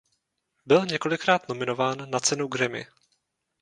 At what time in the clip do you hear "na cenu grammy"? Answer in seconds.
2.09-2.85